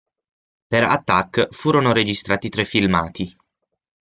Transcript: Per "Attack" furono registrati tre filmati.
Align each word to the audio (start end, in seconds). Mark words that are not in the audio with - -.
Per 0.65 0.81
"Attack" 0.83 1.49
furono 1.53 1.93
registrati 1.93 2.49
tre 2.49 2.65
filmati. 2.65 3.35